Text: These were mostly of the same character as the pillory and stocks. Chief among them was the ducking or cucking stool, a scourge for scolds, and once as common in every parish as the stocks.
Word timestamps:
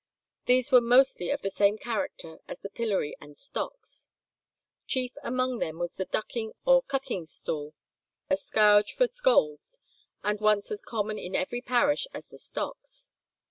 These 0.47 0.71
were 0.71 0.81
mostly 0.81 1.29
of 1.29 1.43
the 1.43 1.51
same 1.51 1.77
character 1.77 2.39
as 2.47 2.57
the 2.59 2.71
pillory 2.71 3.15
and 3.21 3.37
stocks. 3.37 4.07
Chief 4.87 5.13
among 5.21 5.59
them 5.59 5.77
was 5.77 5.93
the 5.93 6.05
ducking 6.05 6.53
or 6.65 6.81
cucking 6.81 7.27
stool, 7.27 7.75
a 8.27 8.35
scourge 8.35 8.93
for 8.93 9.07
scolds, 9.09 9.77
and 10.23 10.39
once 10.41 10.71
as 10.71 10.81
common 10.81 11.19
in 11.19 11.35
every 11.35 11.61
parish 11.61 12.07
as 12.15 12.25
the 12.29 12.39
stocks. 12.39 13.11